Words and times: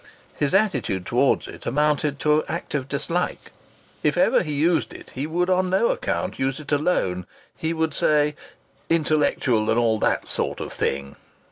His 0.35 0.55
attitude 0.55 1.05
towards 1.05 1.47
it 1.47 1.67
amounted 1.67 2.17
to 2.21 2.43
active 2.47 2.87
dislike. 2.87 3.51
If 4.01 4.17
ever 4.17 4.41
he 4.41 4.53
used 4.53 4.93
it, 4.95 5.11
he 5.11 5.27
would 5.27 5.47
on 5.47 5.69
no 5.69 5.89
account 5.91 6.39
use 6.39 6.59
it 6.59 6.71
alone; 6.71 7.27
he 7.55 7.71
would 7.71 7.93
say, 7.93 8.35
"Intellectual 8.89 9.69
and 9.69 9.77
all 9.77 9.99
that 9.99 10.27
sort 10.27 10.59
of 10.59 10.73
thing!" 10.73 11.17